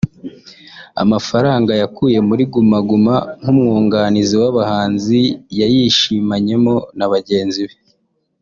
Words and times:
Amafaranga 1.03 1.71
yakuye 1.81 2.17
muri 2.27 2.43
Guma 2.53 2.79
Guma 2.89 3.15
nk’umwunganizi 3.41 4.35
w’abahanzi 4.41 5.19
yayishimanyemo 5.59 6.75
na 6.97 7.07
bagenzi 7.13 7.63
be 7.69 7.75